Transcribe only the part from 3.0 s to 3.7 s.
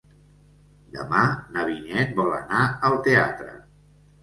teatre.